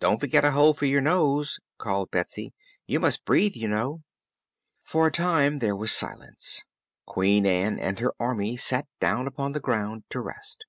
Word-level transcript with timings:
"Don't 0.00 0.20
forget 0.20 0.44
a 0.44 0.50
hole 0.50 0.74
for 0.74 0.84
your 0.84 1.00
nose," 1.00 1.58
cried 1.78 2.10
Betsy. 2.10 2.52
"You 2.86 3.00
must 3.00 3.24
breathe, 3.24 3.54
you 3.56 3.68
know." 3.68 4.02
For 4.82 5.06
a 5.06 5.10
time 5.10 5.60
there 5.60 5.74
was 5.74 5.92
silence. 5.92 6.62
Queen 7.06 7.46
Ann 7.46 7.78
and 7.78 7.98
her 7.98 8.12
army 8.20 8.58
sat 8.58 8.86
down 9.00 9.26
upon 9.26 9.52
the 9.52 9.60
ground 9.60 10.04
to 10.10 10.20
rest. 10.20 10.66